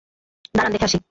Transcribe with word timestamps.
দাঁড়ান 0.55 0.71
দেখে 0.73 0.85
আসি। 0.85 0.99